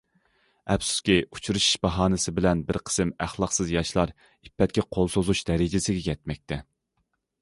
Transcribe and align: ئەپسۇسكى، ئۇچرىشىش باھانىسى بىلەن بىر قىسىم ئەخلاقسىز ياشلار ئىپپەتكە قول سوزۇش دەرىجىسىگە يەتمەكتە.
ئەپسۇسكى، 0.75 1.17
ئۇچرىشىش 1.39 1.75
باھانىسى 1.83 2.33
بىلەن 2.39 2.63
بىر 2.71 2.79
قىسىم 2.91 3.11
ئەخلاقسىز 3.27 3.75
ياشلار 3.75 4.15
ئىپپەتكە 4.23 4.85
قول 4.97 5.13
سوزۇش 5.17 5.43
دەرىجىسىگە 5.51 6.03
يەتمەكتە. 6.11 6.61